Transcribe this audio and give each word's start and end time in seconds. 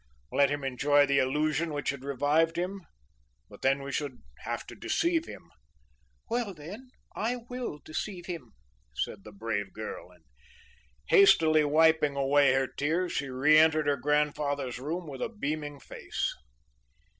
Let 0.31 0.49
him 0.49 0.63
enjoy 0.63 1.05
the 1.05 1.19
illusion 1.19 1.71
which 1.73 1.91
had 1.91 2.03
revived 2.03 2.55
him? 2.55 2.87
But 3.51 3.61
then 3.61 3.83
we 3.83 3.91
should 3.91 4.17
have 4.39 4.65
to 4.65 4.75
deceive 4.75 5.25
him."'Well, 5.25 6.55
then, 6.55 6.89
I 7.15 7.35
will 7.35 7.77
deceive 7.77 8.25
him,' 8.25 8.53
said 8.95 9.23
the 9.23 9.31
brave 9.31 9.71
girl, 9.73 10.09
and 10.09 10.23
hastily 11.09 11.63
wiping 11.63 12.15
away 12.15 12.53
her 12.53 12.65
tears 12.65 13.11
she 13.11 13.25
reëntered 13.27 13.85
her 13.85 13.97
grandfather's 13.97 14.79
room 14.79 15.05
with 15.07 15.21
a 15.21 15.29
beaming 15.29 15.79
face. 15.79 16.33